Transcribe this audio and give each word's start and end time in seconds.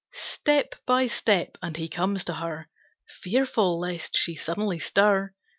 Step 0.13 0.73
by 0.87 1.05
step, 1.05 1.59
and 1.61 1.77
he 1.77 1.87
comes 1.87 2.23
to 2.23 2.33
her, 2.33 2.67
Fearful 3.07 3.79
lest 3.79 4.17
she 4.17 4.33
suddenly 4.33 4.79
stir. 4.79 5.31